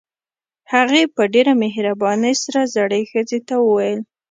هغې 0.73 1.03
په 1.15 1.21
ډېره 1.33 1.53
مهربانۍ 1.63 2.33
سره 2.43 2.61
زړې 2.75 3.01
ښځې 3.11 3.39
ته 3.47 3.55
وويل. 3.65 3.99